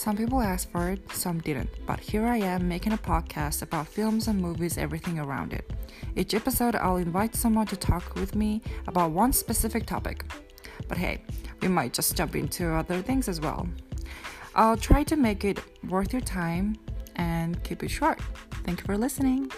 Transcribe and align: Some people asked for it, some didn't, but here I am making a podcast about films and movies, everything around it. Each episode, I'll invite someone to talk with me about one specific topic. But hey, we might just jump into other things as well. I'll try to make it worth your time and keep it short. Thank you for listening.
Some 0.00 0.16
people 0.16 0.40
asked 0.40 0.70
for 0.70 0.88
it, 0.88 1.12
some 1.12 1.40
didn't, 1.40 1.68
but 1.86 2.00
here 2.00 2.26
I 2.26 2.38
am 2.38 2.66
making 2.66 2.94
a 2.94 2.96
podcast 2.96 3.60
about 3.60 3.86
films 3.86 4.28
and 4.28 4.40
movies, 4.40 4.78
everything 4.78 5.18
around 5.18 5.52
it. 5.52 5.70
Each 6.16 6.32
episode, 6.32 6.74
I'll 6.74 6.96
invite 6.96 7.34
someone 7.34 7.66
to 7.66 7.76
talk 7.76 8.14
with 8.14 8.34
me 8.34 8.62
about 8.86 9.10
one 9.10 9.34
specific 9.34 9.84
topic. 9.84 10.24
But 10.88 10.96
hey, 10.96 11.22
we 11.60 11.68
might 11.68 11.92
just 11.92 12.16
jump 12.16 12.34
into 12.34 12.72
other 12.72 13.02
things 13.02 13.28
as 13.28 13.42
well. 13.42 13.68
I'll 14.54 14.78
try 14.78 15.02
to 15.02 15.16
make 15.16 15.44
it 15.44 15.60
worth 15.86 16.14
your 16.14 16.22
time 16.22 16.76
and 17.16 17.62
keep 17.62 17.82
it 17.82 17.90
short. 17.90 18.22
Thank 18.64 18.80
you 18.80 18.86
for 18.86 18.96
listening. 18.96 19.52